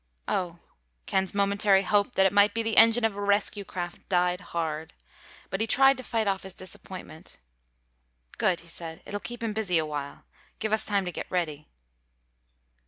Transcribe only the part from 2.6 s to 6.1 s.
the engine of a rescue craft died hard. But he tried to